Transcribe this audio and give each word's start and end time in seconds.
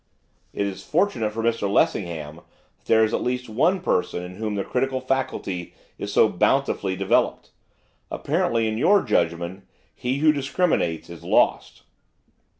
'It 0.51 0.65
is 0.65 0.83
fortunate 0.83 1.31
for 1.31 1.43
Mr 1.43 1.71
Lessingham 1.71 2.37
that 2.77 2.85
there 2.85 3.03
is 3.03 3.13
at 3.13 3.21
least 3.21 3.47
one 3.49 3.79
person 3.79 4.23
in 4.23 4.37
whom 4.37 4.55
the 4.55 4.63
critical 4.63 4.99
faculty 4.99 5.75
is 5.99 6.11
so 6.11 6.27
bountifully 6.27 6.95
developed. 6.95 7.51
Apparently, 8.09 8.67
in 8.67 8.79
your 8.79 9.03
judgment, 9.03 9.63
he 9.93 10.17
who 10.17 10.31
discriminates 10.33 11.07
is 11.07 11.23
lost. 11.23 11.83